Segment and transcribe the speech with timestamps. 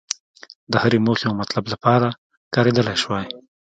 [0.71, 2.07] د هرې موخې او مطلب لپاره
[2.55, 3.25] کارېدلای شوای.